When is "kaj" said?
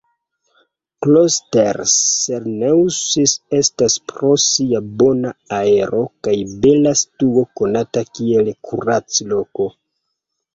6.29-6.35